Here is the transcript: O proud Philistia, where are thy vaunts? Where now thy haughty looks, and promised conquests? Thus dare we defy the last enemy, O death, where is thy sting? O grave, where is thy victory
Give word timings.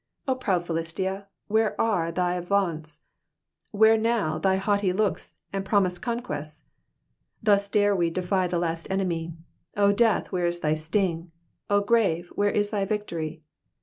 O 0.27 0.33
proud 0.33 0.65
Philistia, 0.65 1.27
where 1.45 1.79
are 1.79 2.11
thy 2.11 2.39
vaunts? 2.39 3.03
Where 3.69 3.99
now 3.99 4.39
thy 4.39 4.55
haughty 4.55 4.91
looks, 4.91 5.35
and 5.53 5.63
promised 5.63 6.01
conquests? 6.01 6.63
Thus 7.43 7.69
dare 7.69 7.95
we 7.95 8.09
defy 8.09 8.47
the 8.47 8.57
last 8.57 8.87
enemy, 8.89 9.35
O 9.77 9.91
death, 9.91 10.31
where 10.31 10.47
is 10.47 10.61
thy 10.61 10.73
sting? 10.73 11.29
O 11.69 11.81
grave, 11.81 12.29
where 12.33 12.49
is 12.49 12.71
thy 12.71 12.83
victory 12.83 13.43